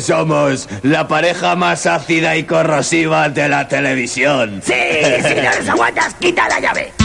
[0.00, 4.60] somos la pareja más ácida y corrosiva de la televisión.
[4.64, 5.34] Sí, si
[5.66, 7.03] no aguantas, quita la llave.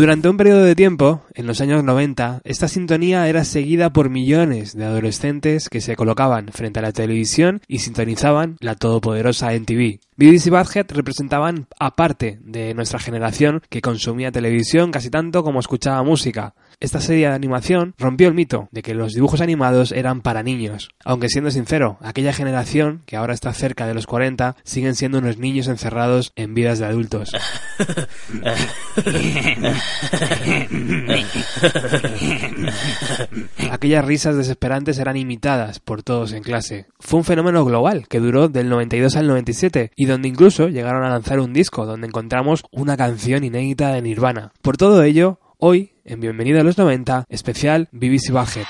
[0.00, 4.74] Durante un periodo de tiempo, en los años 90, esta sintonía era seguida por millones
[4.74, 10.00] de adolescentes que se colocaban frente a la televisión y sintonizaban la todopoderosa NTV.
[10.16, 15.60] Beavis y Badhead representaban a parte de nuestra generación que consumía televisión casi tanto como
[15.60, 16.54] escuchaba música.
[16.80, 20.88] Esta serie de animación rompió el mito de que los dibujos animados eran para niños.
[21.04, 25.36] Aunque siendo sincero, aquella generación, que ahora está cerca de los 40, siguen siendo unos
[25.36, 27.32] niños encerrados en vidas de adultos.
[33.70, 36.86] Aquellas risas desesperantes eran imitadas por todos en clase.
[36.98, 41.10] Fue un fenómeno global que duró del 92 al 97 y donde incluso llegaron a
[41.10, 44.54] lanzar un disco donde encontramos una canción inédita de Nirvana.
[44.62, 48.66] Por todo ello, hoy, en Bienvenido a los 90, especial BBC Budget.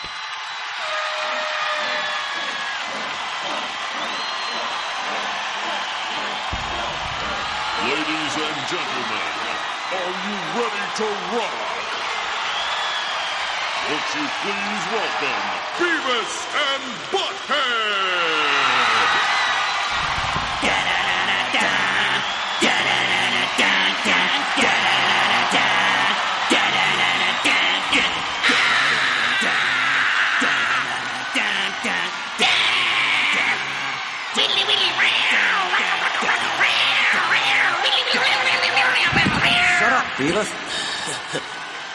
[13.91, 15.47] Would you please welcome
[15.79, 18.70] Beavis and Butthead?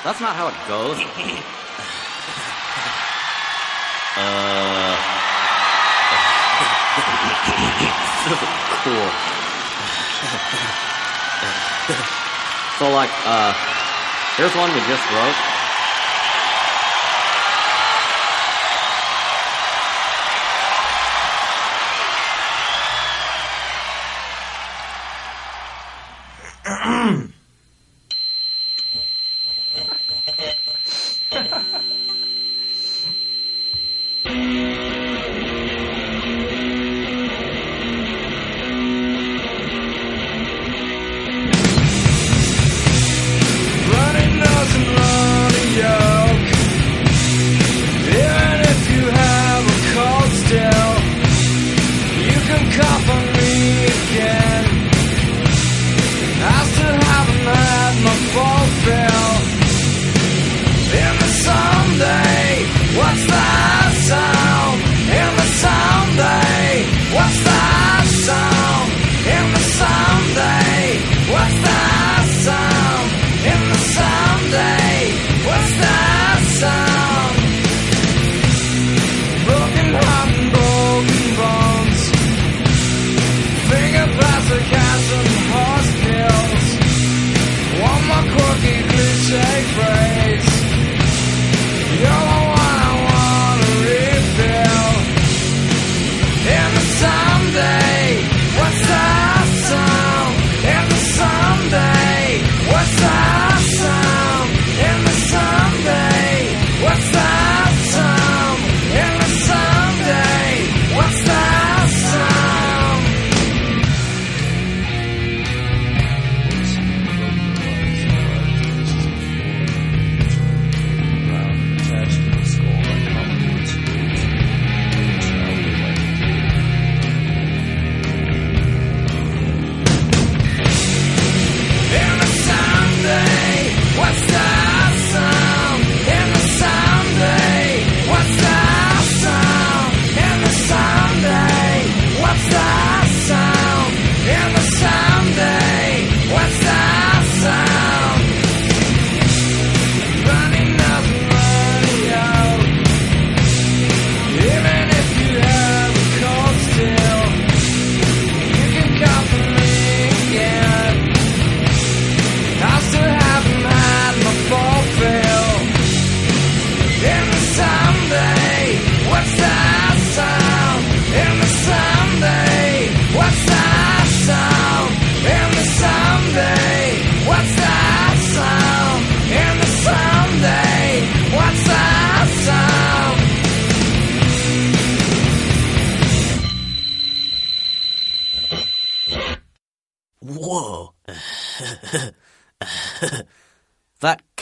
[0.03, 0.97] That's not how it goes.
[4.17, 4.95] Uh.
[8.81, 9.09] cool.
[12.79, 13.53] so, like, uh,
[14.37, 15.54] here's one we just wrote.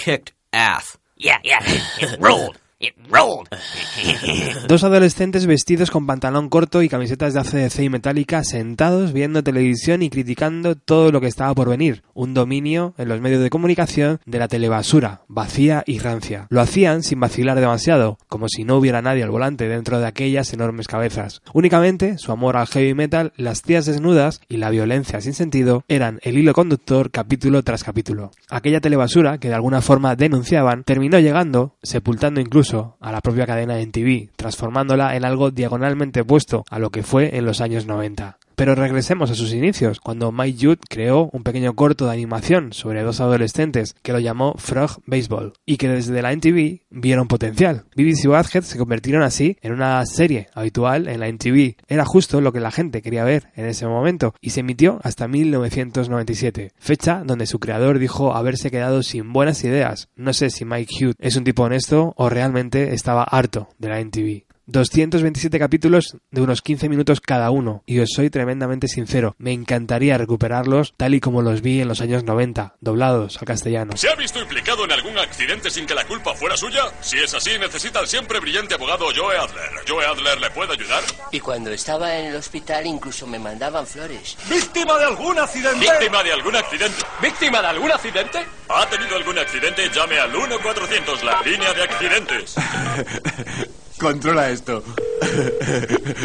[0.03, 0.97] Kicked ass.
[1.15, 2.57] Yeah, yeah, it rolled.
[2.83, 3.47] It rolled.
[4.67, 10.01] Dos adolescentes vestidos con pantalón corto y camisetas de ACDC y metálica sentados viendo televisión
[10.01, 12.03] y criticando todo lo que estaba por venir.
[12.13, 16.47] Un dominio en los medios de comunicación de la telebasura, vacía y rancia.
[16.49, 20.51] Lo hacían sin vacilar demasiado, como si no hubiera nadie al volante dentro de aquellas
[20.51, 21.41] enormes cabezas.
[21.53, 26.19] Únicamente su amor al heavy metal, las tías desnudas y la violencia sin sentido eran
[26.23, 28.31] el hilo conductor capítulo tras capítulo.
[28.49, 33.79] Aquella telebasura que de alguna forma denunciaban terminó llegando, sepultando incluso a la propia cadena
[33.79, 38.37] en TV, transformándola en algo diagonalmente opuesto a lo que fue en los años 90.
[38.55, 43.01] Pero regresemos a sus inicios, cuando Mike Judd creó un pequeño corto de animación sobre
[43.01, 47.85] dos adolescentes que lo llamó Frog Baseball y que desde la NTV vieron potencial.
[47.95, 51.77] BBC Badhead se convirtieron así en una serie habitual en la NTV.
[51.87, 55.27] Era justo lo que la gente quería ver en ese momento y se emitió hasta
[55.27, 60.09] 1997, fecha donde su creador dijo haberse quedado sin buenas ideas.
[60.15, 63.99] No sé si Mike Judd es un tipo honesto o realmente estaba harto de la
[63.99, 64.52] NTV.
[64.65, 70.17] 227 capítulos de unos 15 minutos cada uno, y os soy tremendamente sincero, me encantaría
[70.17, 73.97] recuperarlos tal y como los vi en los años 90, doblados al castellano.
[73.97, 76.83] ¿Se ha visto implicado en algún accidente sin que la culpa fuera suya?
[77.01, 79.69] Si es así, necesita al siempre brillante abogado Joe Adler.
[79.85, 81.03] ¿Joe Adler le puede ayudar?
[81.31, 84.37] Y cuando estaba en el hospital incluso me mandaban flores.
[84.49, 85.79] ¿Víctima de algún accidente?
[85.79, 87.03] ¿Víctima de algún accidente?
[87.21, 88.39] ¿Víctima de algún accidente?
[88.69, 89.89] ¿Ha tenido algún accidente?
[89.93, 92.55] Llame al 1400, la línea de accidentes.
[94.03, 94.83] Controla esto.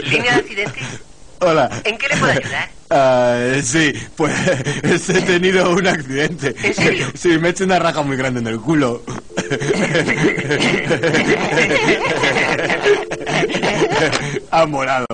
[0.02, 0.82] ¿Línea de accidentes?
[1.38, 1.70] Hola.
[1.84, 2.68] ¿En qué le puedo ayudar?
[2.90, 4.34] Ah, sí, pues
[5.10, 6.56] he tenido un accidente.
[6.60, 7.06] ¿En serio?
[7.14, 9.04] Sí, me he hecho una raja muy grande en el culo.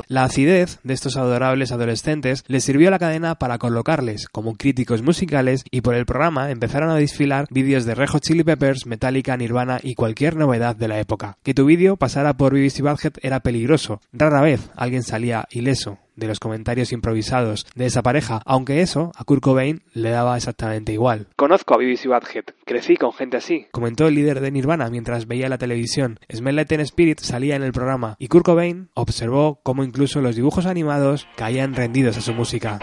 [0.09, 5.03] La acidez de estos adorables adolescentes les sirvió a la cadena para colocarles como críticos
[5.03, 9.37] musicales y por el programa empezaron a desfilar vídeos de Red Hot Chili Peppers, Metallica,
[9.37, 11.37] Nirvana y cualquier novedad de la época.
[11.43, 14.01] Que tu vídeo pasara por BBC Badhead era peligroso.
[14.13, 19.25] Rara vez alguien salía ileso de los comentarios improvisados de esa pareja, aunque eso a
[19.25, 21.29] Kurt Cobain le daba exactamente igual.
[21.37, 25.49] Conozco a BBC Badhead, crecí con gente así, comentó el líder de Nirvana mientras veía
[25.49, 26.19] la televisión.
[26.33, 30.67] Smell Like Spirit salía en el programa y Kurt Cobain observó cómo incluso los dibujos
[30.67, 32.81] animados caían rendidos a su música.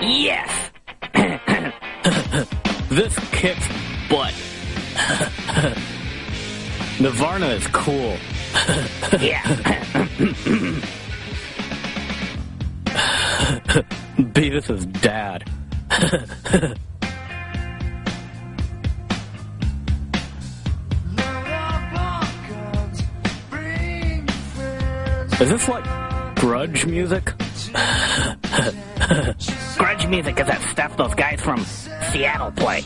[0.00, 0.72] Yes.
[2.88, 3.68] This kicks
[4.08, 4.32] butt.
[7.00, 8.16] Nirvana is cool.
[9.20, 9.42] Yeah.
[14.18, 15.44] Beavis is dad.
[25.40, 25.84] Is this like
[26.36, 27.24] grudge music?
[29.76, 31.64] Grudge music is that stuff those guys from
[32.10, 32.80] Seattle play.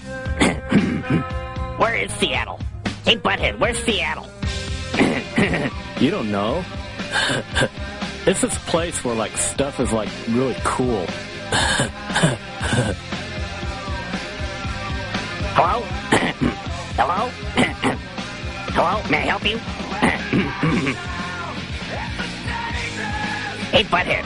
[1.78, 2.60] Where is Seattle?
[3.04, 4.28] Hey, Butthead, where's Seattle?
[5.98, 6.62] You don't know?
[8.26, 11.06] It's this place where like stuff is like really cool.
[15.54, 15.82] Hello?
[16.96, 17.28] Hello?
[18.72, 19.02] Hello?
[19.10, 19.58] May I help you?
[23.70, 24.24] hey, Butthead,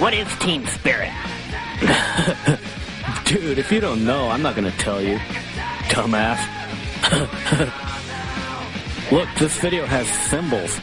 [0.00, 1.10] what is Team Spirit?
[3.24, 5.16] Dude, if you don't know, I'm not gonna tell you.
[5.88, 6.38] Dumbass.
[9.12, 10.80] Look, this video has symbols.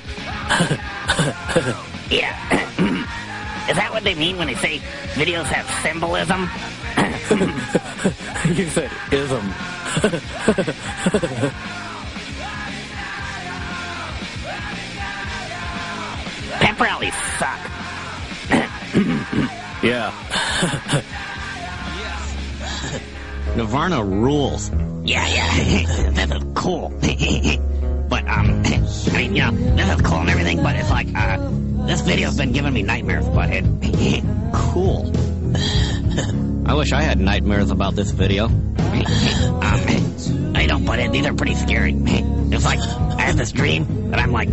[2.09, 2.33] Yeah.
[3.69, 4.79] is that what they mean when they say
[5.13, 6.49] videos have symbolism?
[8.57, 9.53] you said ism.
[16.59, 17.59] Pep rallies suck.
[19.81, 20.11] Yeah.
[23.55, 24.69] Nirvana rules.
[25.05, 26.09] Yeah, yeah.
[26.11, 26.89] this is cool.
[28.09, 31.37] But, um, I mean, you know, this is cool and everything, but it's like, uh,
[31.85, 33.63] this video's been giving me nightmares, But it'
[34.53, 35.11] Cool.
[36.67, 38.45] I wish I had nightmares about this video.
[38.45, 38.75] um,
[40.55, 41.11] I don't, butthead.
[41.11, 41.95] These are pretty scary.
[41.95, 44.49] It's like, I have this dream that I'm like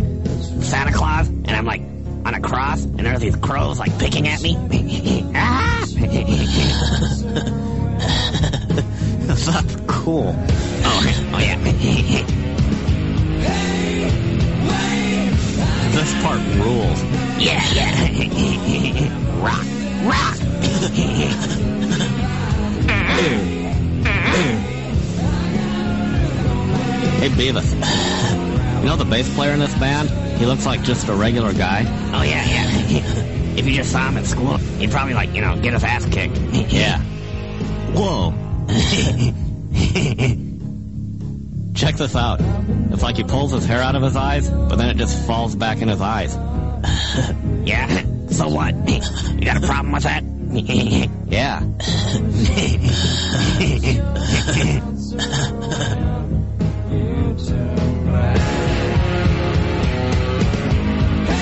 [0.61, 1.81] Santa Claus, and I'm like
[2.25, 4.55] on a cross, and there are these crows like picking at me.
[5.35, 5.85] ah!
[9.27, 10.35] That's cool.
[10.35, 12.43] oh, oh yeah.
[16.07, 17.03] This part rules.
[17.37, 17.91] Yeah, yeah.
[19.43, 19.65] rock,
[20.07, 20.37] rock.
[27.17, 27.73] Hey, Beavis.
[28.79, 30.09] You know the bass player in this band?
[30.39, 31.83] He looks like just a regular guy.
[32.13, 32.69] Oh yeah, yeah.
[33.57, 36.05] if you just saw him at school, he'd probably like, you know, get his ass
[36.05, 36.37] kicked.
[36.71, 37.01] Yeah.
[37.91, 38.33] Whoa.
[41.77, 42.39] check this out.
[42.91, 45.55] It's like he pulls his hair out of his eyes, but then it just falls
[45.55, 46.35] back in his eyes.
[47.67, 48.05] Yeah.
[48.29, 48.73] So what?
[48.87, 50.23] You got a problem with that?
[51.27, 51.59] Yeah.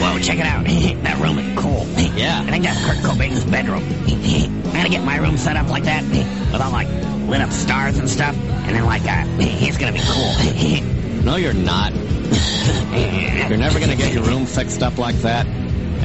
[0.01, 0.65] Whoa, check it out.
[1.04, 1.86] that room is cool.
[2.18, 2.42] Yeah.
[2.48, 3.84] I think that's Kurt Cobain's bedroom.
[4.65, 6.88] I'm gonna get my room set up like that with all like
[7.27, 10.34] lit up stars and stuff, and then like uh, it's gonna be cool.
[11.24, 11.93] No, you're not.
[13.50, 15.45] You're never gonna get your room fixed up like that,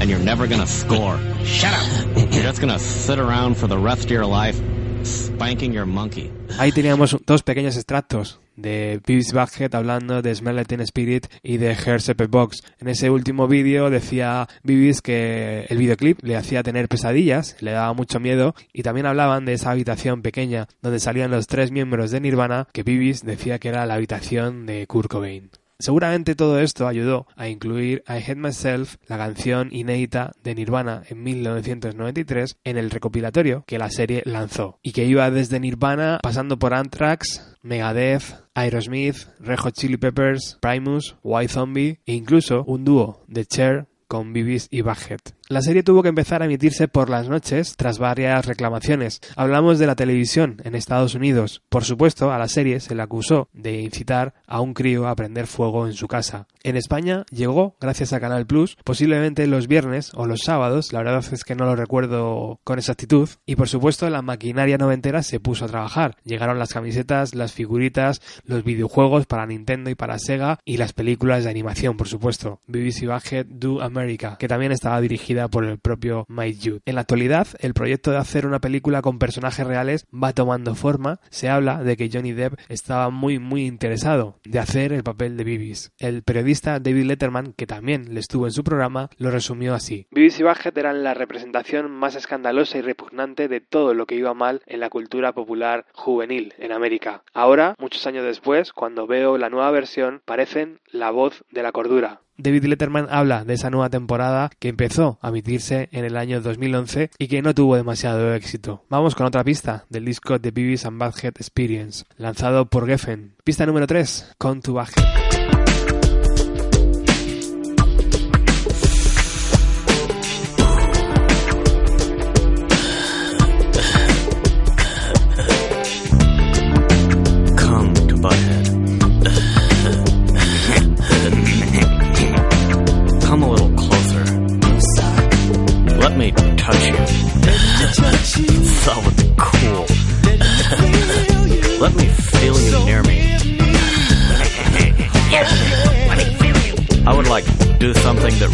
[0.00, 1.19] and you're never gonna score.
[1.45, 2.17] Shut up.
[2.33, 4.61] You're just gonna sit around for the rest of your life
[5.05, 6.31] spanking your monkey.
[6.59, 12.00] Ahí teníamos dos pequeños extractos de Beavis Bucket hablando de Smell Spirit y de Her
[12.28, 12.62] Box.
[12.78, 17.92] En ese último vídeo decía Beavis que el videoclip le hacía tener pesadillas, le daba
[17.95, 22.21] mucho miedo y también hablaban de esa habitación pequeña donde salían los tres miembros de
[22.21, 25.50] Nirvana que Beavis decía que era la habitación de Kurt Cobain.
[25.81, 31.23] Seguramente todo esto ayudó a incluir I Hate Myself, la canción inédita de Nirvana en
[31.23, 36.75] 1993, en el recopilatorio que la serie lanzó, y que iba desde Nirvana pasando por
[36.75, 43.47] Anthrax, Megadeth, Aerosmith, Red Hot Chili Peppers, Primus, White Zombie e incluso un dúo de
[43.47, 45.40] Cher con Bibis y Bucket.
[45.50, 49.21] La serie tuvo que empezar a emitirse por las noches tras varias reclamaciones.
[49.35, 51.64] Hablamos de la televisión en Estados Unidos.
[51.69, 55.49] Por supuesto, a la serie se le acusó de incitar a un crío a prender
[55.49, 56.47] fuego en su casa.
[56.62, 61.25] En España llegó gracias a Canal Plus, posiblemente los viernes o los sábados, la verdad
[61.33, 65.64] es que no lo recuerdo con exactitud, y por supuesto la maquinaria noventera se puso
[65.64, 66.16] a trabajar.
[66.23, 71.42] Llegaron las camisetas, las figuritas, los videojuegos para Nintendo y para Sega y las películas
[71.42, 72.61] de animación, por supuesto.
[72.69, 76.81] BBC Bucket Do America, que también estaba dirigida por el propio Mike Jude.
[76.87, 81.21] En la actualidad, el proyecto de hacer una película con personajes reales va tomando forma.
[81.31, 85.45] Se habla de que Johnny Depp estaba muy muy interesado de hacer el papel de
[85.45, 85.93] Bibis.
[85.99, 90.07] El periodista David Letterman, que también le estuvo en su programa, lo resumió así.
[90.11, 94.35] Bibis y Bucket eran la representación más escandalosa y repugnante de todo lo que iba
[94.35, 97.23] mal en la cultura popular juvenil en América.
[97.33, 102.21] Ahora, muchos años después, cuando veo la nueva versión, parecen la voz de la cordura.
[102.43, 107.11] David Letterman habla de esa nueva temporada que empezó a emitirse en el año 2011
[107.19, 108.85] y que no tuvo demasiado éxito.
[108.89, 113.35] Vamos con otra pista del disco The Beavis and Badhead Experience, lanzado por Geffen.
[113.45, 115.30] Pista número 3, Come to Badhead.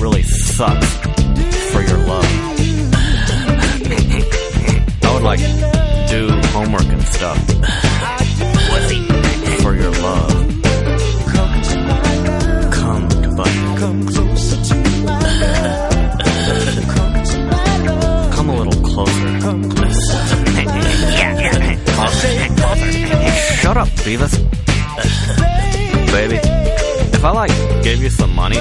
[0.01, 0.97] Really sucks
[1.73, 2.25] for your love.
[5.03, 5.41] I would like
[6.09, 7.39] do homework and stuff
[9.63, 10.31] for your love.
[12.73, 13.77] Come to Butthead.
[18.33, 19.29] Come a little closer.
[21.13, 21.77] Yeah, yeah.
[21.87, 22.29] Closer.
[22.57, 22.93] Closer.
[23.57, 24.35] Shut up, Beavis.
[26.13, 26.39] Baby,
[27.13, 28.59] if I like gave you some money,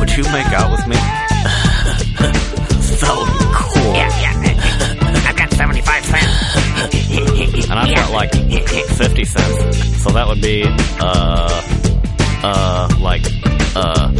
[0.00, 0.96] would you make out with me?
[2.96, 3.92] that would be cool.
[3.94, 5.28] Yeah, yeah.
[5.28, 7.70] I've got 75 cents.
[7.70, 10.02] And I've got like 50 cents.
[10.02, 10.64] So that would be,
[11.00, 11.62] uh,
[12.42, 13.22] uh, like,
[13.76, 14.10] uh,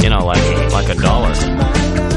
[0.00, 2.13] you know, like, like a dollar.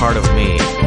[0.00, 0.79] Part of me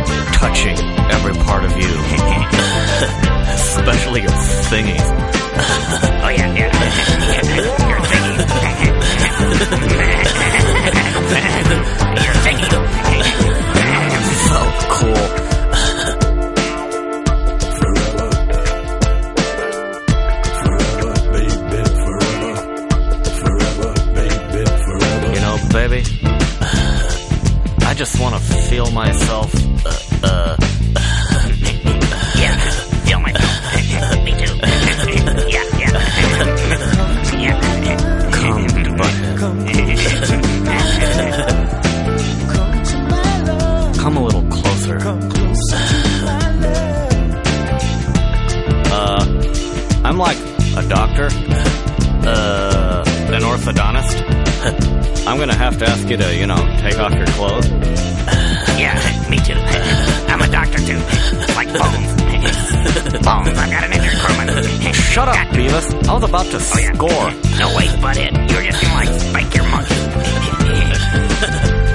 [65.13, 65.93] Shut up, Beavis.
[66.09, 66.93] I was about to Oh, yeah.
[66.93, 67.31] score.
[67.59, 68.33] No, wait, butt in.
[68.49, 69.93] You were just gonna like spank your monkey.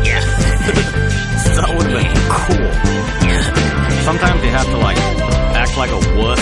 [0.09, 0.23] yeah.
[1.59, 2.71] That would have been cool.
[4.07, 4.97] Sometimes you have to like
[5.59, 6.39] act like a wuss,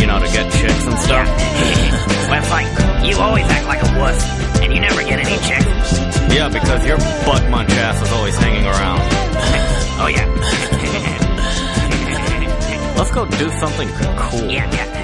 [0.00, 1.26] you know, to get chicks and stuff.
[2.26, 2.66] well, it's like,
[3.06, 4.18] you always act like a wuss,
[4.62, 5.70] and you never get any chicks.
[6.34, 9.00] Yeah, because your butt munch ass is always hanging around.
[10.02, 10.24] Oh, yeah.
[12.96, 14.48] Let's go do something cool.
[14.50, 14.99] yeah, yeah.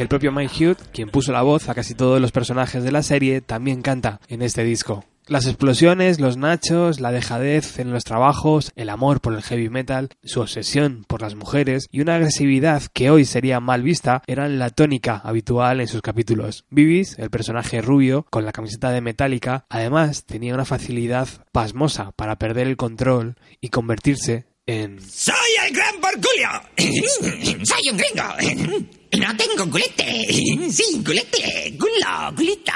[0.00, 3.02] El propio Mike Hughes, quien puso la voz a casi todos los personajes de la
[3.02, 5.04] serie, también canta en este disco.
[5.26, 10.08] Las explosiones, los nachos, la dejadez en los trabajos, el amor por el heavy metal,
[10.24, 14.70] su obsesión por las mujeres y una agresividad que hoy sería mal vista eran la
[14.70, 16.64] tónica habitual en sus capítulos.
[16.70, 22.36] Bibis, el personaje rubio, con la camiseta de Metallica, además tenía una facilidad pasmosa para
[22.36, 25.34] perder el control y convertirse en ¡Soy
[25.66, 26.48] el gran Porculio!
[27.64, 28.88] ¡Soy un gringo!
[29.18, 30.32] ¡No tengo culete!
[30.70, 31.76] ¡Sí, culete!
[31.76, 32.72] ¡Culo, culito!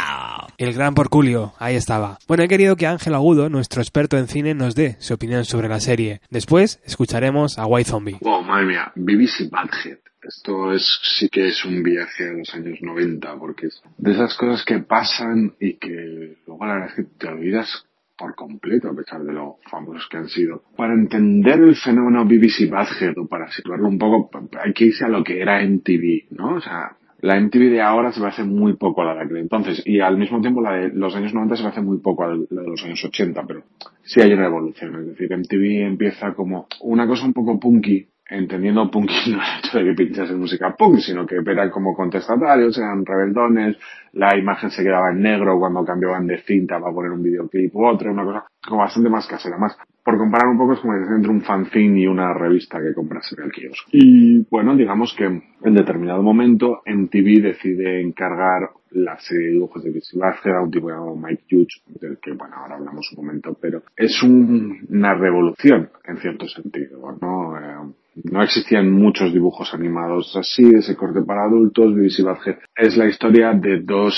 [0.59, 2.19] El gran Porculio, ahí estaba.
[2.27, 5.69] Bueno, he querido que Ángel Agudo, nuestro experto en cine, nos dé su opinión sobre
[5.69, 6.21] la serie.
[6.31, 8.19] Después escucharemos a White Zombie.
[8.23, 9.99] Oh, madre mía, BBC Badhead.
[10.21, 14.35] Esto es, sí que es un viaje a los años 90, porque es de esas
[14.37, 18.95] cosas que pasan y que luego la verdad es que te olvidas por completo, a
[18.95, 20.63] pesar de lo famosos que han sido.
[20.77, 24.31] Para entender el fenómeno BBC Badhead, o para situarlo un poco,
[24.63, 26.57] hay que irse a lo que era MTV, ¿no?
[26.57, 29.83] O sea, la MTV de ahora se parece muy poco a la de aquel entonces,
[29.87, 32.35] y al mismo tiempo la de los años 90 se parece muy poco a la
[32.35, 33.63] de los años 80, pero
[34.03, 34.95] sí hay una evolución.
[35.01, 39.79] Es decir, MTV empieza como una cosa un poco punky, entendiendo punky no el hecho
[39.79, 43.77] de que pinchase música punk, sino que eran como contestatarios, eran rebeldones,
[44.13, 47.87] la imagen se quedaba en negro cuando cambiaban de cinta para poner un videoclip u
[47.87, 51.31] otro, una cosa como bastante más casera, más por comparar un poco es como entre
[51.31, 53.89] un fanzine y una revista que compras en el kiosco.
[53.93, 59.93] Y bueno, digamos que en determinado momento MTV decide encargar la serie de dibujos de
[60.15, 63.83] Badger a un tipo llamado Mike Hughes, del que bueno, ahora hablamos un momento, pero
[63.97, 67.59] es un- una revolución en cierto sentido, ¿no?
[67.59, 67.93] Eh,
[68.31, 71.95] no existían muchos dibujos animados así, ese corte para adultos.
[71.95, 74.15] BBC es la historia de dos,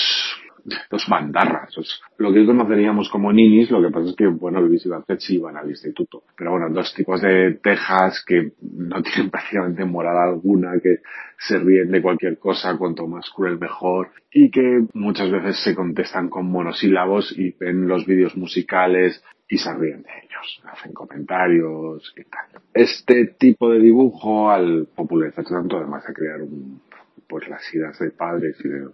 [0.91, 1.77] dos bandarras.
[1.79, 5.37] Es lo que conoceríamos como ninis, lo que pasa es que, bueno, BBC Badger sí
[5.37, 6.25] iban al instituto.
[6.37, 10.99] Pero bueno, dos tipos de Texas que no tienen prácticamente moral alguna, que
[11.39, 16.29] se ríen de cualquier cosa, cuanto más cruel mejor, y que muchas veces se contestan
[16.29, 22.25] con monosílabos y ven los vídeos musicales y se ríen de ellos, hacen comentarios y
[22.25, 22.63] tal.
[22.75, 26.81] Este tipo de dibujo, al popularizarse tanto, además de crear un,
[27.29, 28.87] pues las ideas de padres y de,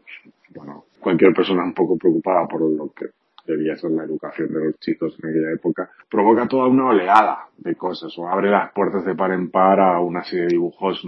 [0.55, 3.07] bueno, cualquier persona un poco preocupada por lo que
[3.47, 7.75] debía ser la educación de los chicos en aquella época, provoca toda una oleada de
[7.75, 11.03] cosas o abre las puertas de par en par a una serie de dibujos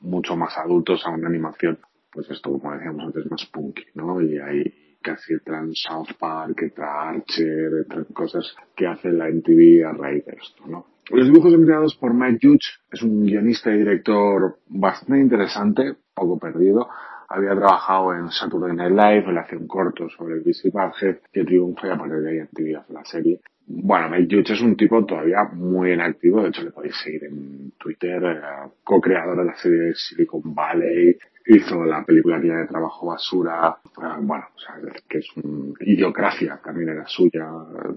[0.00, 1.78] mucho más adultos, a una animación,
[2.12, 4.20] pues esto como decíamos antes, más punky, ¿no?
[4.20, 9.92] Y ahí casi entran South Park, entra Archer, entran cosas que hace la MTV a
[9.92, 10.86] raíz de esto, ¿no?
[11.10, 16.88] Los dibujos creados por Mike Judge es un guionista y director bastante interesante, poco perdido.
[17.32, 21.86] Había trabajado en Saturday Night Live, él hace un corto sobre BC Badhead, que triunfa
[21.86, 23.40] y a partir de ahí MTV hace la serie.
[23.68, 27.22] Bueno, Mike Judge es un tipo todavía muy en activo, de hecho le podéis seguir
[27.22, 31.16] en Twitter, eh, co-creador de la serie Silicon Valley,
[31.46, 34.76] hizo la película Día de Trabajo Basura, eh, bueno, o sea,
[35.08, 37.48] que es un idiocracia, también era suya,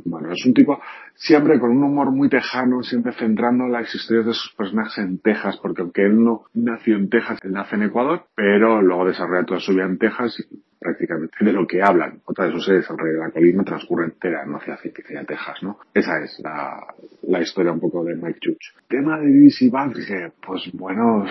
[0.05, 0.79] bueno, es un tipo
[1.15, 5.57] siempre con un humor muy tejano, siempre centrando las historias de sus personajes en Texas,
[5.61, 9.59] porque aunque él no nació en Texas, él nace en Ecuador, pero luego desarrolla toda
[9.59, 10.43] su vida en Texas
[10.83, 12.19] prácticamente de lo que hablan.
[12.25, 15.79] Otra de sus series, Rey de la Colina, transcurre entera en hacia ficticia Texas, ¿no?
[15.93, 16.85] Esa es la,
[17.23, 18.73] la historia un poco de Mike Judge.
[18.87, 21.25] Tema de BBC Badger, pues bueno,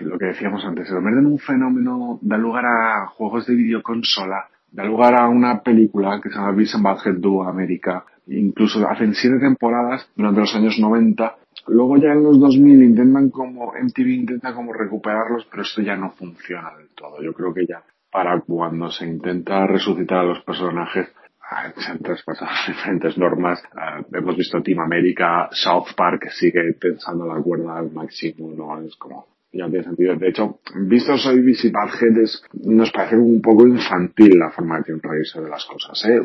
[0.00, 4.48] lo que decíamos antes, se convierte en un fenómeno, da lugar a juegos de videoconsola,
[4.72, 9.14] da lugar a una película que se llama Beavis and Badger Do América, incluso hacen
[9.14, 11.36] siete temporadas durante los años 90
[11.66, 16.10] Luego ya en los 2000 intentan como, MTV intenta como recuperarlos, pero esto ya no
[16.10, 17.22] funciona del todo.
[17.22, 17.82] Yo creo que ya
[18.14, 21.08] para cuando se intenta resucitar a los personajes
[21.50, 23.60] ah, se han traspasado diferentes normas.
[23.76, 28.80] Ah, hemos visto Team America, South Park sigue tensando la cuerda al máximo, ¿no?
[28.86, 30.14] Es como, ya tiene sentido.
[30.14, 35.48] De hecho, Busy Badhead es- nos parece un poco infantil la forma de reírse de
[35.50, 36.20] las cosas, ¿eh?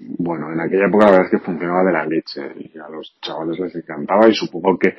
[0.00, 3.16] Bueno, en aquella época la verdad es que funcionaba de la leche y a los
[3.20, 4.96] chavales les encantaba y supongo que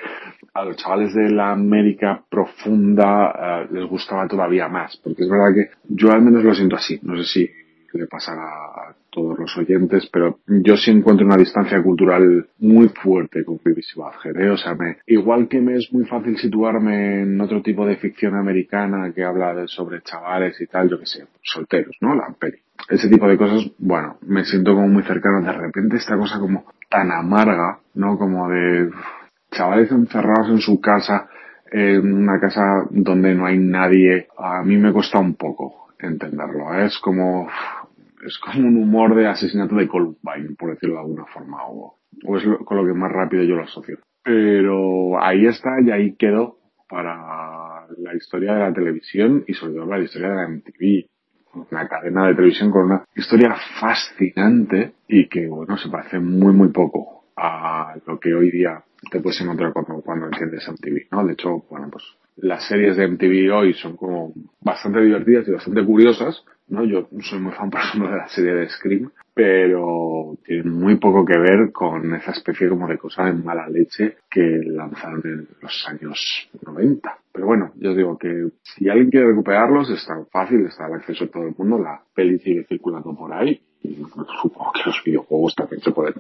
[0.53, 5.53] a los chavales de la América profunda eh, les gustaba todavía más, porque es verdad
[5.53, 7.49] que yo al menos lo siento así, no sé si
[7.97, 13.43] le pasará a todos los oyentes, pero yo sí encuentro una distancia cultural muy fuerte
[13.43, 14.49] con BBC Badger, ¿eh?
[14.51, 18.35] O sea, me, igual que me es muy fácil situarme en otro tipo de ficción
[18.35, 22.15] americana que habla de, sobre chavales y tal, yo que sé, solteros, ¿no?
[22.15, 22.57] La peli.
[22.89, 25.41] Ese tipo de cosas, bueno, me siento como muy cercano.
[25.41, 28.17] De repente esta cosa como tan amarga, ¿no?
[28.17, 28.89] Como de
[29.51, 31.27] chavales encerrados en su casa,
[31.71, 36.73] en una casa donde no hay nadie, a mí me cuesta un poco entenderlo.
[36.75, 36.85] ¿eh?
[36.85, 37.47] Es como,
[38.25, 42.38] es como un humor de asesinato de Columbine, por decirlo de alguna forma, o, o
[42.38, 43.99] es lo- con lo que más rápido yo lo asocio.
[44.23, 46.58] Pero ahí está y ahí quedó
[46.89, 51.05] para la historia de la televisión y sobre todo para la historia de la MTV.
[51.71, 56.67] Una cadena de televisión con una historia fascinante y que, bueno, se parece muy, muy
[56.69, 61.25] poco a lo que hoy día te puedes encontrar cuando, cuando entiendes MTV, ¿no?
[61.25, 62.03] De hecho, bueno, pues
[62.38, 66.84] las series de MTV hoy son como bastante divertidas y bastante curiosas, ¿no?
[66.84, 71.25] Yo soy muy fan, por ejemplo, de la serie de Scream, pero tienen muy poco
[71.25, 75.88] que ver con esa especie como de cosa de mala leche que lanzaron en los
[75.88, 77.17] años 90.
[77.32, 81.25] Pero bueno, yo digo que si alguien quiere recuperarlos, es tan fácil, está al acceso
[81.25, 83.95] de todo el mundo, la peli sigue circulando por ahí y
[84.41, 86.15] supongo que los videojuegos también se pueden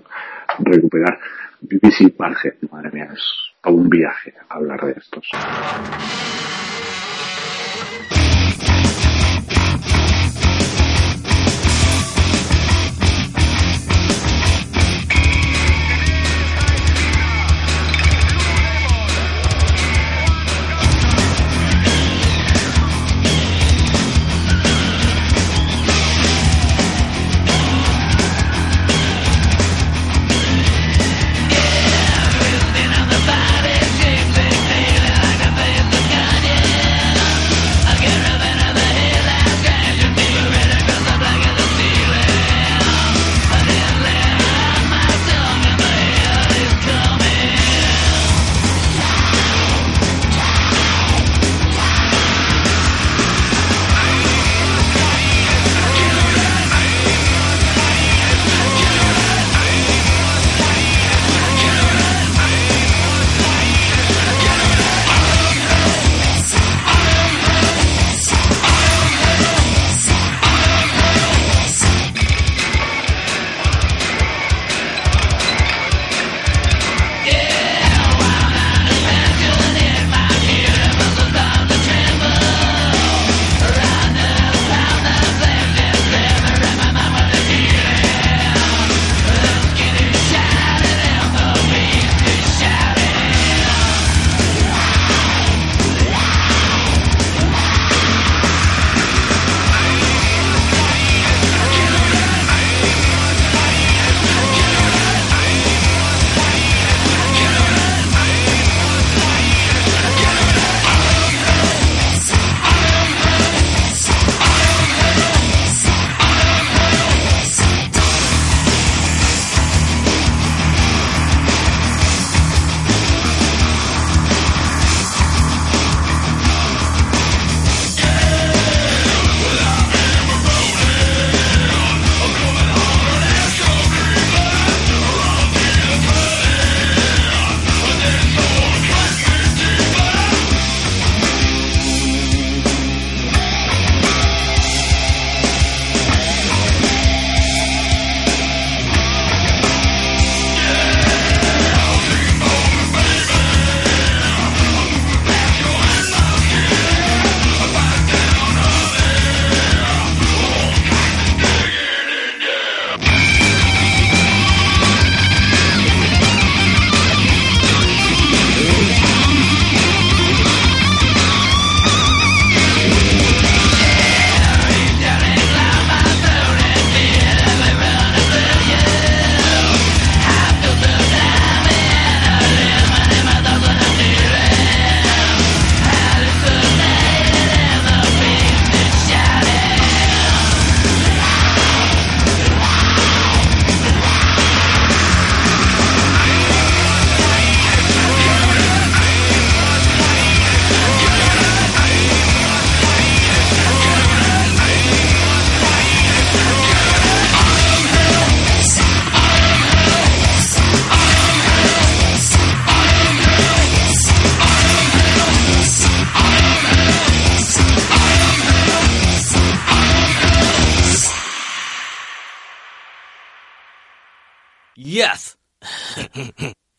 [0.59, 1.19] recuperar.
[1.61, 3.21] BBC Parge, madre mía, es
[3.61, 5.29] todo un viaje hablar de estos.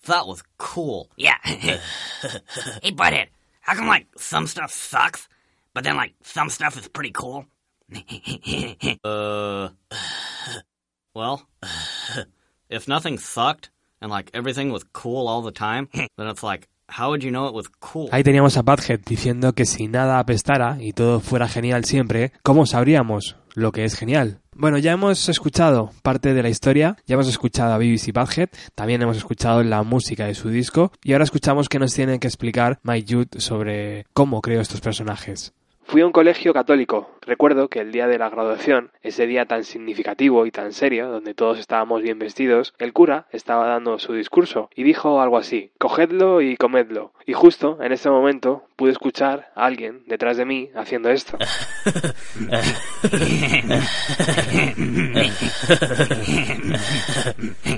[0.06, 1.10] That was cool.
[1.16, 1.36] Yeah.
[1.44, 1.80] hey,
[2.92, 3.28] butthead,
[3.60, 5.28] how come, like, some stuff sucks,
[5.74, 7.46] but then, like, some stuff is pretty cool?
[9.04, 9.70] Uh,
[11.14, 11.42] well,
[12.68, 17.10] if nothing sucked and like everything was cool all the time, then it's like, how
[17.10, 18.08] would you know it was cool?
[18.10, 22.66] Ahí teníamos a Butthead diciendo que si nada apestara y todo fuera genial siempre, ¿cómo
[22.66, 24.40] sabríamos lo que es genial?
[24.60, 29.00] Bueno, ya hemos escuchado parte de la historia, ya hemos escuchado a BBC Butthead, también
[29.00, 32.78] hemos escuchado la música de su disco y ahora escuchamos que nos tienen que explicar
[32.82, 35.54] Mike Jude sobre cómo creó estos personajes.
[35.90, 37.10] Fui a un colegio católico.
[37.22, 41.34] Recuerdo que el día de la graduación, ese día tan significativo y tan serio, donde
[41.34, 46.42] todos estábamos bien vestidos, el cura estaba dando su discurso y dijo algo así, cogedlo
[46.42, 47.12] y comedlo.
[47.26, 51.36] Y justo en ese momento pude escuchar a alguien detrás de mí haciendo esto.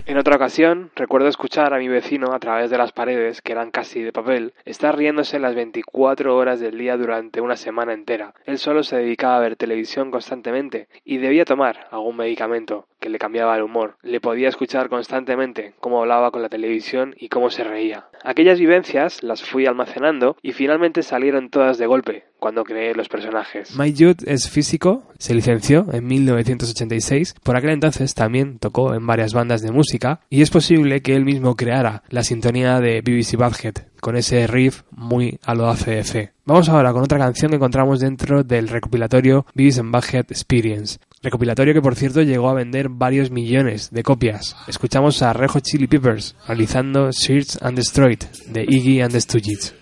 [0.06, 3.70] En otra ocasión, recuerdo escuchar a mi vecino a través de las paredes, que eran
[3.70, 8.34] casi de papel, estar riéndose las 24 horas del día durante una semana entera.
[8.44, 13.18] Él solo se dedicaba a ver televisión constantemente y debía tomar algún medicamento que le
[13.18, 13.96] cambiaba el humor.
[14.02, 18.06] Le podía escuchar constantemente cómo hablaba con la televisión y cómo se reía.
[18.22, 23.74] Aquellas vivencias las fui almacenando y finalmente salieron todas de golpe cuando creé los personajes.
[23.78, 29.32] Mike Judd es físico, se licenció en 1986, por aquel entonces también tocó en varias
[29.32, 33.74] bandas de música y es posible que él mismo creara la sintonía de BBC Badhead
[34.00, 36.32] con ese riff muy a lo ACDC.
[36.44, 40.98] Vamos ahora con otra canción que encontramos dentro del recopilatorio BBC Badhead Experience.
[41.22, 44.56] Recopilatorio que por cierto llegó a vender varios millones de copias.
[44.66, 49.76] Escuchamos a Rejo Chili Peppers realizando Search and Destroyed de Iggy and the Stooges.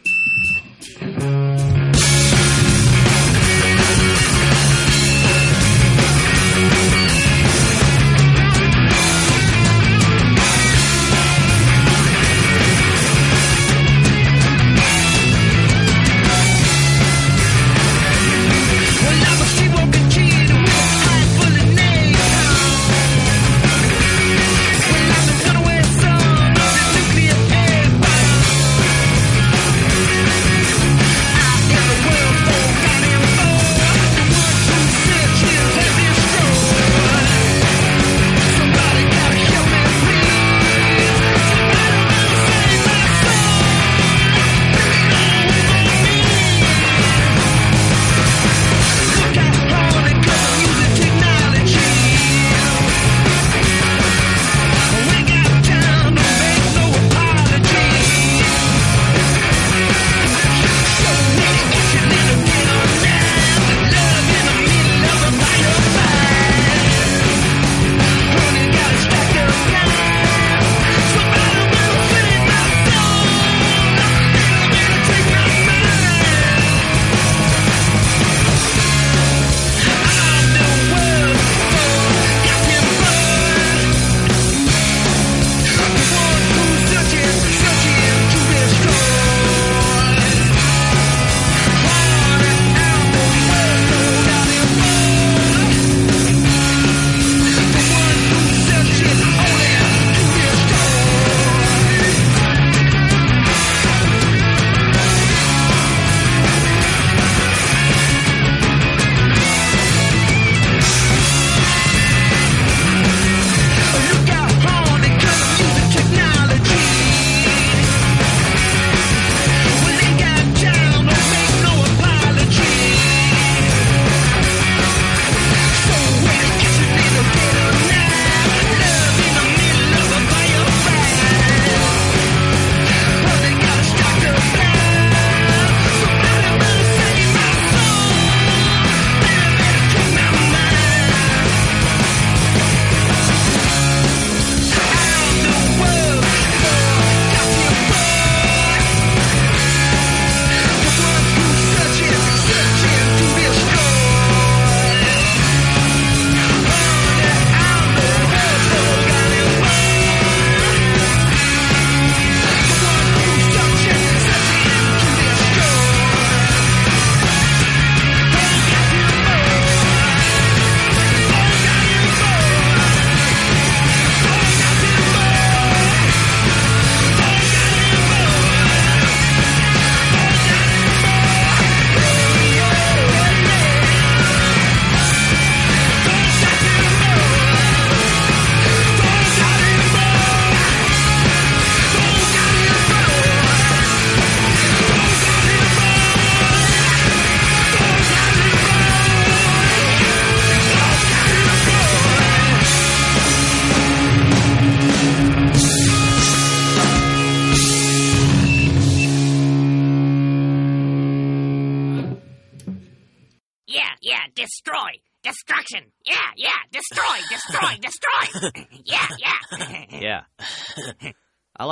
[1.00, 1.49] When I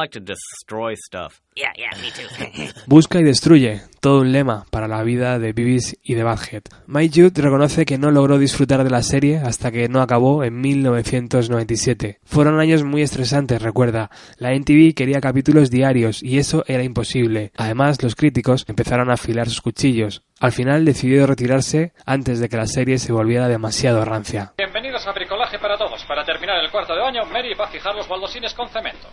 [0.08, 1.40] like to destroy stuff.
[1.54, 2.80] Yeah, yeah, me too.
[2.86, 6.62] Busca y destruye, todo un lema para la vida de Beavis y de Badhead.
[6.86, 10.60] Mike Judd reconoce que no logró disfrutar de la serie hasta que no acabó en
[10.60, 12.20] 1997.
[12.24, 14.10] Fueron años muy estresantes, recuerda.
[14.38, 17.52] La NTV quería capítulos diarios y eso era imposible.
[17.56, 20.22] Además, los críticos empezaron a afilar sus cuchillos.
[20.40, 24.52] Al final decidió retirarse antes de que la serie se volviera demasiado rancia.
[24.56, 26.04] Bienvenidos a Bricolaje para Todos.
[26.04, 29.08] Para terminar el cuarto de baño, Mary va a fijar los baldosines con cemento.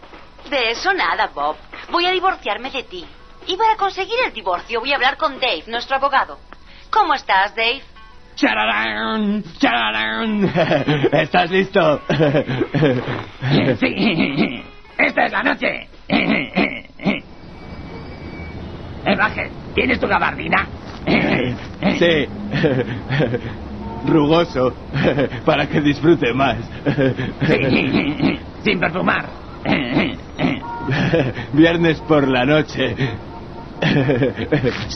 [0.50, 1.56] De eso nada, Bob.
[1.92, 3.06] Voy a divorciarme de ti.
[3.48, 6.40] Y para conseguir el divorcio voy a hablar con Dave, nuestro abogado.
[6.90, 7.82] ¿Cómo estás, Dave?
[8.36, 9.44] ¡Chararán!
[9.60, 10.44] ¡Chararán!
[11.14, 12.02] ¿Estás listo?
[13.80, 14.64] Sí.
[14.98, 15.88] Esta es la noche.
[16.08, 17.24] Eh,
[19.18, 20.68] Baje, ¿tienes tu gabardina?
[21.98, 22.28] Sí.
[24.06, 24.74] Rugoso.
[25.46, 26.58] Para que disfrute más.
[27.48, 28.40] Sí.
[28.64, 29.26] Sin perfumar.
[31.54, 32.96] Viernes por la noche.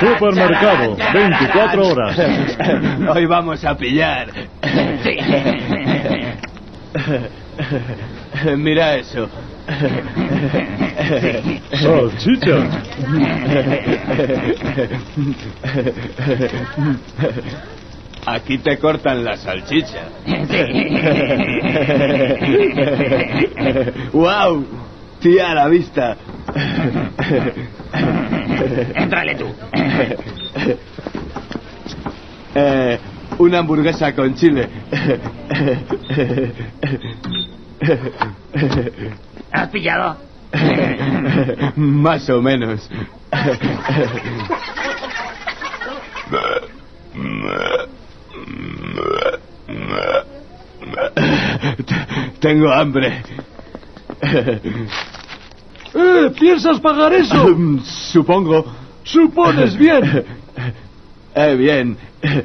[0.00, 2.18] Supermercado, chararán, 24 horas.
[3.16, 4.28] Hoy vamos a pillar.
[8.56, 9.28] Mira eso.
[11.80, 12.56] Salchicha.
[18.24, 20.04] Aquí te cortan la salchicha.
[24.12, 24.64] ¡Wow!
[25.18, 26.16] Tía a la vista.
[28.94, 29.46] Entrale tú.
[32.54, 32.98] Eh,
[33.38, 34.68] una hamburguesa con chile.
[39.50, 40.16] ¿Has pillado?
[41.76, 42.88] Más o menos.
[52.40, 53.22] Tengo hambre.
[55.94, 57.56] Eh, ¿Piensas pagar eso?
[57.84, 58.64] Supongo.
[59.04, 60.24] Supones bien.
[61.34, 61.96] Eh, bien.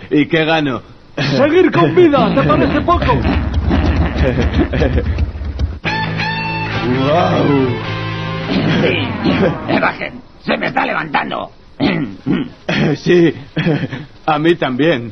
[0.09, 0.81] ¿Y qué gano?
[1.17, 3.15] Seguir con vida, ¿te parece poco?
[6.87, 7.67] ¡Wow!
[8.81, 9.77] Sí.
[9.81, 11.51] Baje, se me está levantando.
[12.95, 13.33] Sí,
[14.25, 15.11] a mí también.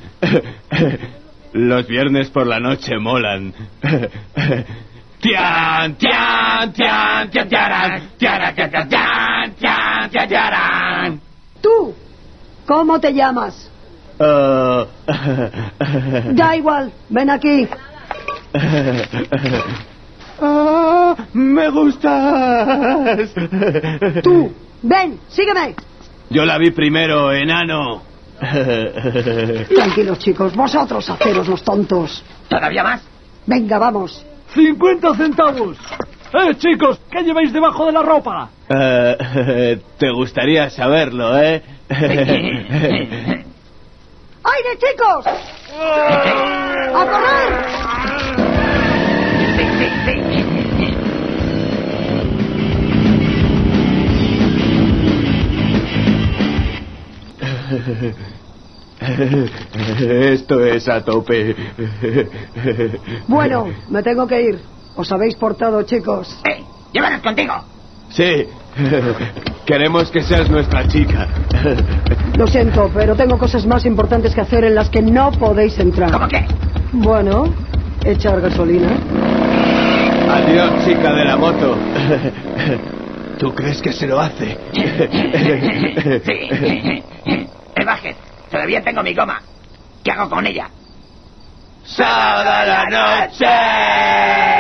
[1.56, 3.53] Los viernes por la noche molan.
[5.22, 11.22] Tian, tian, tian, tian, tiaran, tiaran, tian, tian, tian, tiaran.
[11.62, 11.95] Tú,
[12.68, 13.72] ¿cómo te llamas?
[14.20, 14.86] Uh,
[16.36, 17.68] Da igual, ven aquí.
[20.38, 23.30] Ah, me gustas.
[24.22, 25.74] Tú, ven, sígueme.
[26.30, 28.14] Yo la vi primero, enano.
[29.76, 32.24] Tranquilos, chicos, vosotros haceros los tontos.
[32.50, 33.02] ¿Todavía más?
[33.46, 34.26] Venga, vamos.
[34.54, 35.78] 50 centavos.
[36.34, 38.50] Eh, chicos, ¿qué lleváis debajo de la ropa?
[38.68, 41.64] Eh, te gustaría saberlo, ¿eh?
[44.48, 45.26] ¡Aire, chicos!
[45.78, 48.14] ¡A correr!
[60.00, 61.56] Esto es a tope.
[63.28, 64.60] Bueno, me tengo que ir.
[64.96, 66.40] Os habéis portado, chicos.
[66.46, 66.64] ¡Eh!
[66.94, 67.54] ¡Llévanos contigo!
[68.10, 68.48] Sí.
[69.66, 71.28] Queremos que seas nuestra chica.
[72.38, 76.12] Lo siento, pero tengo cosas más importantes que hacer en las que no podéis entrar.
[76.12, 76.46] ¿Cómo qué?
[76.94, 77.54] Bueno,
[78.04, 78.90] echar gasolina.
[80.30, 81.76] Adiós, chica de la moto.
[83.40, 84.58] ¿Tú crees que se lo hace?
[86.26, 87.04] Sí.
[87.76, 88.15] Eh,
[88.49, 89.41] todavía tengo mi goma.
[90.03, 90.69] ¿Qué hago con ella?
[91.86, 94.55] ¡Sábado la noche!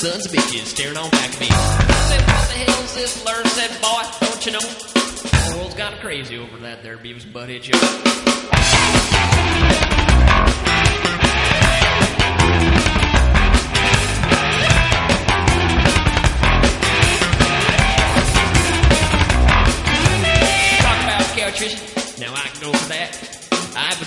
[0.00, 1.46] Sons of bitches staring on back at me.
[1.50, 1.52] I
[2.08, 3.44] said, what the hell is this blur?
[3.44, 4.60] Said, boy, don't you know?
[4.60, 7.28] The world's gone crazy over that there Beavis
[7.62, 7.72] show.
[20.80, 21.60] Talk about couch.
[22.18, 23.10] Now I can go for that.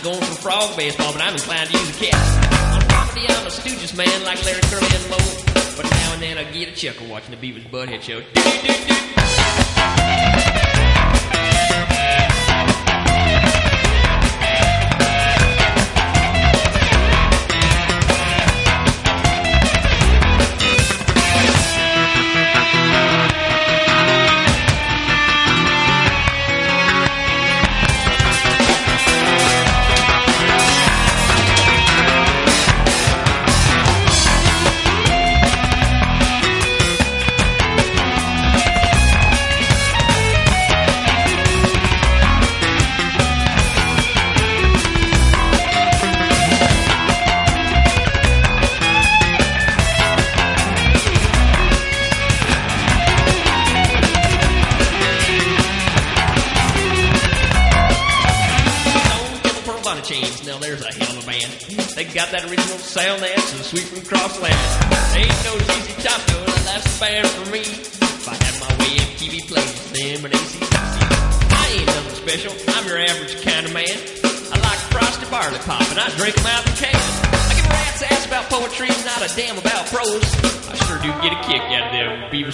[0.01, 2.73] dog baseball, but I'm inclined to use a cat.
[2.73, 5.52] On property, I'm a Stooges man like Larry Curly and Moe.
[5.75, 8.21] But now and then I get a chuckle watching the Beavis Butthead show.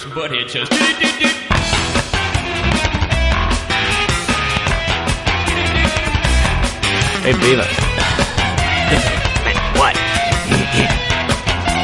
[0.00, 0.68] Beavis and Butthead shows.
[7.22, 7.68] Hey, Beavis.
[9.78, 9.96] what?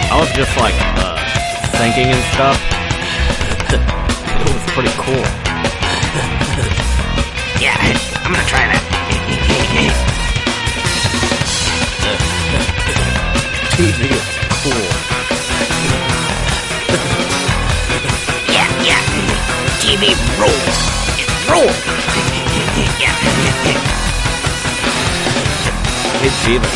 [0.09, 1.17] I was just like uh,
[1.77, 2.59] thinking and stuff.
[3.73, 5.25] it was pretty cool.
[7.61, 7.77] Yeah,
[8.25, 8.83] I'm gonna try that.
[13.77, 14.36] TV is
[19.87, 20.77] TV rules.
[21.15, 21.71] It rules.
[26.19, 26.75] Hey, Beavis.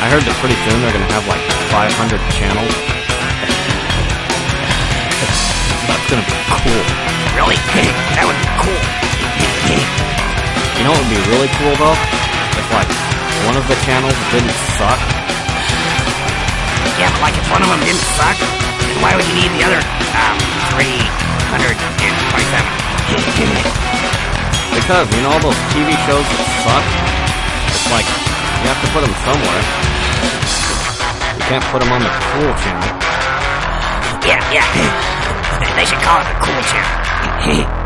[0.00, 2.72] I heard that pretty soon they're gonna have like 500 channels.
[5.84, 6.80] That's gonna be cool.
[7.36, 7.60] Really?
[8.16, 8.80] that would be cool.
[10.80, 11.98] You know what would be really cool though?
[12.56, 12.88] If like
[13.44, 14.96] one of the channels didn't suck.
[16.96, 18.40] Yeah, but like if one of them didn't suck,
[18.80, 19.84] then why would you need the other
[20.16, 20.40] um
[21.54, 23.06] 327?
[24.74, 26.84] Because, you know all those TV shows that suck?
[27.70, 28.08] It's like,
[28.62, 29.62] you have to put them somewhere.
[31.38, 32.90] You can't put them on the cool channel.
[34.26, 34.66] yeah, yeah.
[35.76, 37.82] They should call it the cool channel.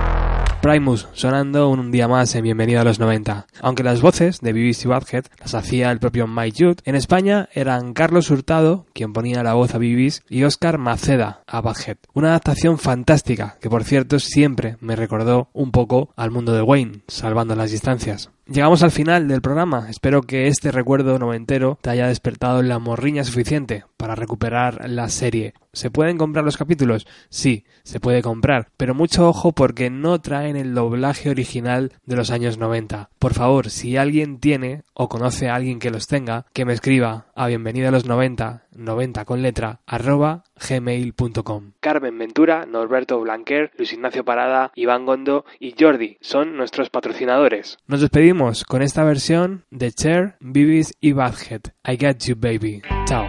[0.61, 3.47] Primus sonando un día más en Bienvenido a los 90.
[3.63, 7.95] Aunque las voces de BBC Badhead las hacía el propio Mike Judd, en España eran
[7.95, 11.97] Carlos Hurtado, quien ponía la voz a BBC, y Oscar Maceda a Badhead.
[12.13, 17.01] Una adaptación fantástica que por cierto siempre me recordó un poco al mundo de Wayne,
[17.09, 18.31] salvando las distancias.
[18.51, 19.87] Llegamos al final del programa.
[19.89, 25.55] Espero que este recuerdo noventero te haya despertado la morriña suficiente para recuperar la serie.
[25.73, 27.07] ¿Se pueden comprar los capítulos?
[27.29, 32.33] Sí, se puede comprar, pero mucho ojo porque no traen el doblaje original de los
[32.33, 33.11] años 90.
[33.21, 37.27] Por favor, si alguien tiene o conoce a alguien que los tenga, que me escriba
[37.37, 41.73] a bienvenido a los 90, 90 con letra, arroba gmail.com.
[41.81, 47.79] Carmen Ventura, Norberto Blanquer, Luis Ignacio Parada, Iván Gondo y Jordi son nuestros patrocinadores.
[47.87, 51.63] Nos despedimos con esta versión de Cher, Bibis y Badhead.
[51.87, 52.83] I Got You Baby.
[53.07, 53.29] Chao.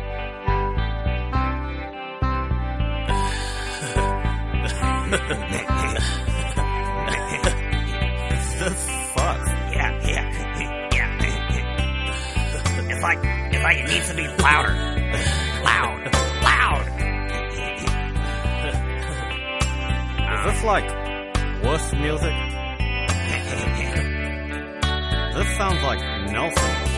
[13.91, 15.00] needs to be louder.
[15.63, 16.01] Loud,
[16.43, 16.85] loud.
[20.33, 20.87] Is this like
[21.63, 22.33] wuss music?
[25.33, 25.99] This sounds like
[26.29, 26.90] Nelson.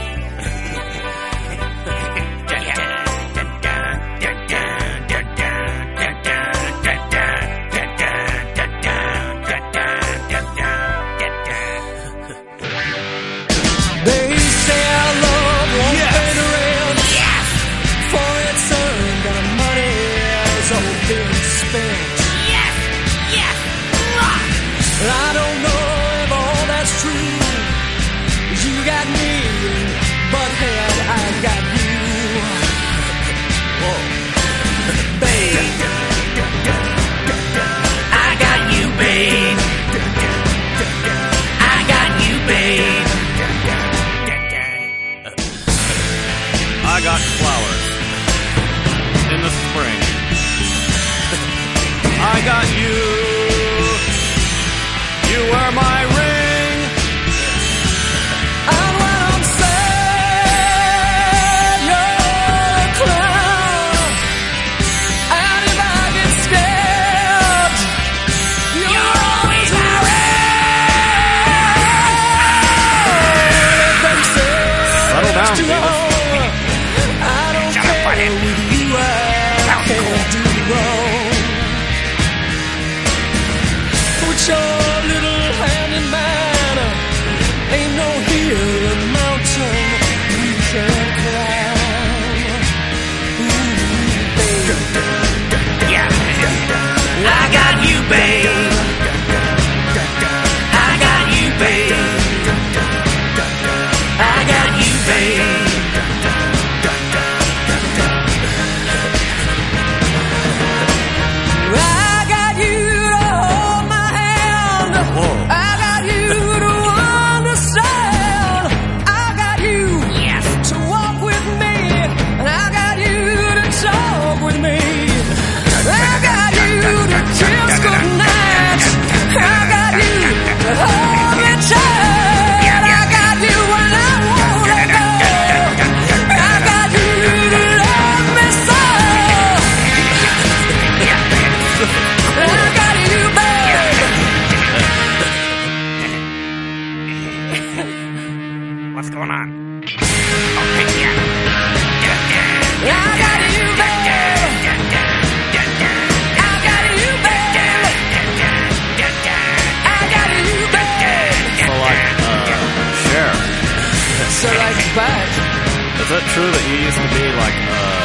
[166.34, 168.02] True that you used to be like uh,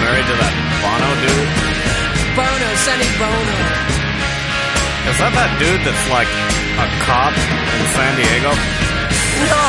[0.00, 1.50] married to that Bono dude?
[2.32, 3.56] Bono, Sonny Bono.
[5.12, 6.30] Is that that dude that's like
[6.80, 8.56] a cop in San Diego?
[9.44, 9.64] No,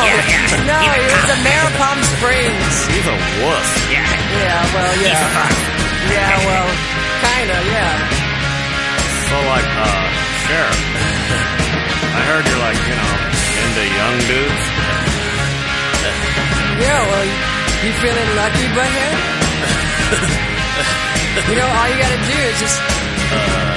[0.72, 2.76] no, he was a mayor of Palm Springs.
[2.96, 3.70] He's a wuss.
[3.92, 4.08] Yeah.
[4.40, 5.28] Yeah, well, yeah.
[6.16, 6.68] Yeah, well,
[7.28, 7.96] kinda, yeah.
[9.28, 10.08] So like, uh,
[10.48, 10.80] sheriff.
[12.16, 13.12] I heard you're like, you know,
[13.68, 14.64] into young dudes.
[16.80, 17.51] Yeah, well,
[17.84, 19.16] you feeling lucky, butthead?
[21.50, 22.80] you know, all you gotta do is just,
[23.32, 23.76] Uh,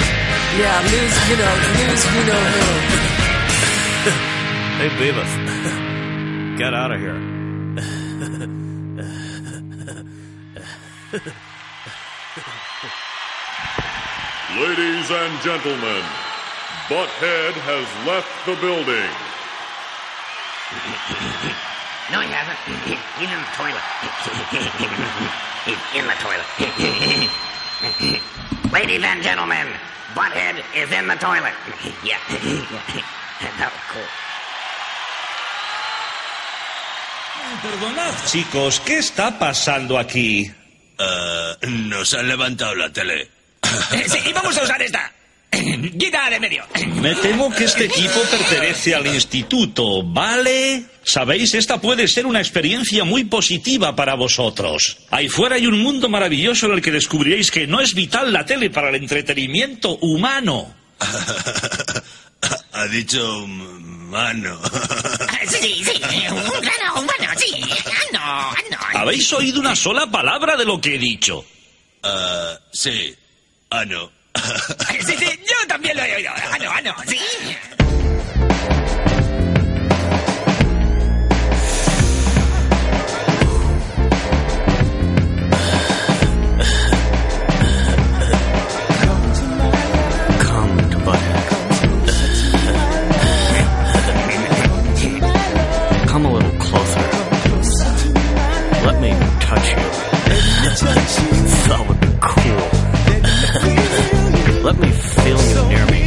[0.61, 2.65] yeah, lose, you know, lose, you know who.
[4.79, 5.31] hey Beavis,
[6.57, 7.19] get out of here.
[14.55, 16.03] Ladies and gentlemen,
[16.87, 19.11] Butthead has left the building.
[22.11, 22.57] No, he hasn't.
[22.85, 23.81] He's in the toilet.
[25.65, 26.45] He's in the toilet.
[28.71, 29.67] Ladies and gentlemen,
[30.13, 31.53] Butthead is in the toilet.
[32.03, 32.19] Yeah.
[33.57, 34.03] That was cool.
[37.61, 40.51] Perdonad, chicos, ¿qué está pasando aquí?
[41.67, 43.29] nos han levantado la tele.
[44.07, 45.11] Sí, y vamos a usar esta.
[45.99, 46.63] Quita de medio.
[47.01, 50.85] Me temo que este equipo pertenece al instituto, ¿vale?
[51.03, 54.97] Sabéis, esta puede ser una experiencia muy positiva para vosotros.
[55.11, 58.45] Ahí fuera hay un mundo maravilloso en el que descubriréis que no es vital la
[58.45, 60.73] tele para el entretenimiento humano.
[62.73, 64.59] ha dicho mano.
[65.47, 66.01] Sí, sí,
[66.31, 67.61] un grano humano, sí.
[67.85, 68.99] Ah, no, ah, no.
[68.99, 71.45] ¿Habéis oído una sola palabra de lo que he dicho?
[72.01, 73.15] Ah, sí.
[73.69, 74.11] Ah, no.
[75.05, 76.31] Sí, sí, yo también lo he oído.
[76.35, 77.19] Ah, no, ah, no, sí.
[104.65, 106.01] Let me feel you near me.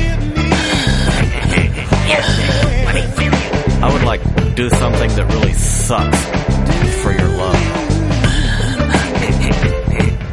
[2.87, 3.85] Let me feel you.
[3.85, 4.21] I would like
[4.57, 6.25] do something that really sucks
[7.01, 7.55] for your love.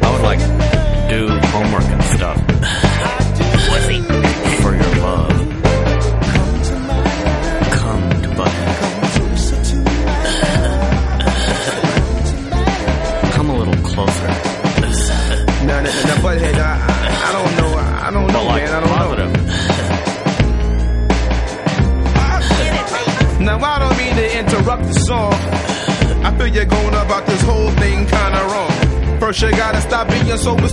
[0.02, 0.40] I would like
[1.08, 2.45] do homework and stuff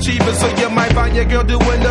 [0.03, 1.82] so you might find your girl doing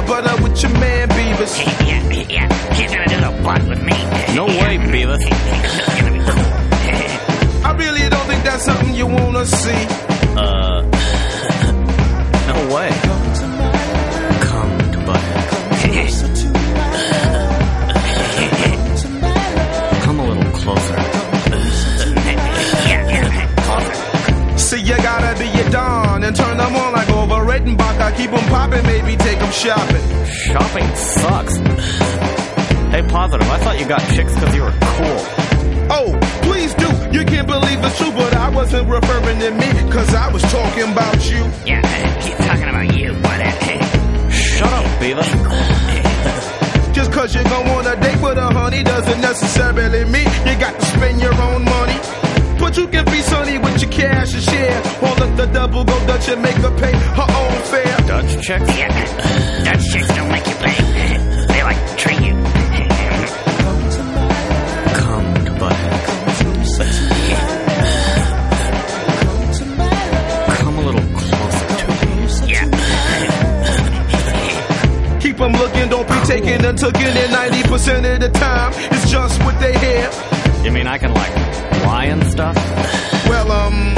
[76.52, 78.72] taking and taking it 90% of the time.
[78.92, 80.10] It's just what they hear.
[80.64, 81.34] You mean I can, like,
[81.84, 82.56] lie and stuff?
[83.28, 83.94] Well, um,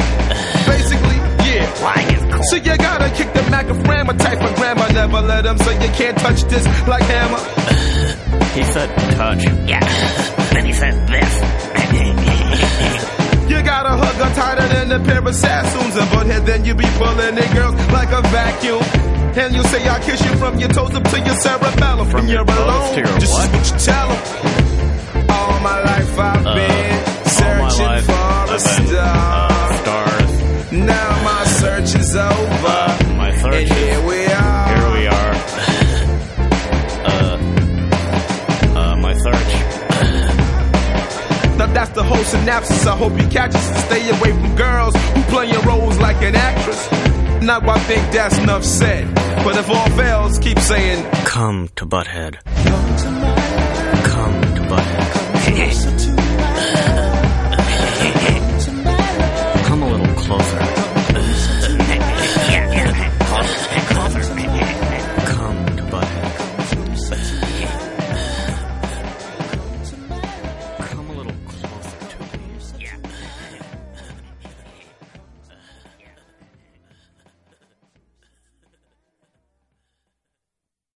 [0.66, 1.66] basically, yeah.
[1.82, 2.42] Lying is cool.
[2.44, 4.92] So you gotta kick the macaframma type of grammar.
[4.92, 7.38] Never let them say you can't touch this like hammer.
[8.54, 9.44] He said touch.
[9.66, 9.80] Yeah.
[10.52, 11.34] Then he said this.
[13.50, 16.86] You gotta hug her tighter than a pair of Sassoons and butthead, then you be
[16.96, 19.23] pulling it, girls, like a vacuum.
[19.36, 22.08] And you say I kiss you from your toes up to your cerebellum.
[22.08, 23.44] From your alone, to your this what?
[23.46, 25.30] is what you tell 'em.
[25.30, 29.48] All my life I've Uh, been searching life for a star.
[32.16, 33.14] over.
[33.16, 34.68] My third And here we are.
[34.72, 35.34] Here we are.
[37.10, 37.36] uh,
[38.78, 39.46] uh, my third.
[41.58, 42.86] Now that's the whole synopsis.
[42.86, 46.22] I hope you catch us and stay away from girls who play playing roles like
[46.22, 46.88] an actress.
[47.44, 49.14] Now I think that's enough said.
[49.44, 52.42] But if all fails, keep saying Come to Butthead.
[54.04, 56.03] Come to Butthead.